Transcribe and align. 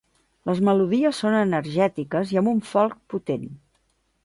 Les 0.49 0.61
melodies 0.69 1.19
són 1.25 1.37
energètiques 1.41 2.33
i 2.37 2.41
amb 2.41 2.53
un 2.55 2.65
folk 2.73 2.99
potent. 3.15 3.49